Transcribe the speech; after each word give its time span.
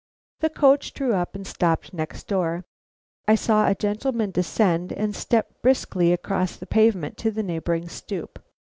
The 0.39 0.49
coach 0.49 0.95
drew 0.95 1.13
up 1.13 1.35
and 1.35 1.45
stopped 1.45 1.93
next 1.93 2.25
door. 2.27 2.65
I 3.27 3.35
saw 3.35 3.67
a 3.67 3.75
gentleman 3.75 4.31
descend 4.31 4.91
and 4.91 5.15
step 5.15 5.61
briskly 5.61 6.11
across 6.11 6.55
the 6.55 6.65
pavement 6.65 7.19
to 7.19 7.29
the 7.29 7.43
neighboring 7.43 7.87
stoop. 7.87 8.43